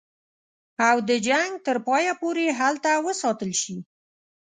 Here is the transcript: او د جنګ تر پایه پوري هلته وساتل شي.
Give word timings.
او 0.87 0.97
د 1.09 1.11
جنګ 1.27 1.51
تر 1.65 1.77
پایه 1.87 2.13
پوري 2.19 2.47
هلته 2.59 2.91
وساتل 3.07 3.51
شي. 3.61 3.77